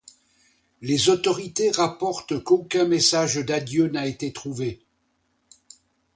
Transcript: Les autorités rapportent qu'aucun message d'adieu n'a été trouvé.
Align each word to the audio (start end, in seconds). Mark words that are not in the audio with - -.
Les 0.81 1.09
autorités 1.09 1.69
rapportent 1.69 2.43
qu'aucun 2.43 2.85
message 2.87 3.35
d'adieu 3.35 3.87
n'a 3.87 4.07
été 4.07 4.33
trouvé. 4.33 4.81